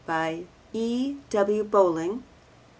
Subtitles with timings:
[0.07, 1.17] By E.
[1.29, 1.63] W.
[1.63, 2.23] Bowling.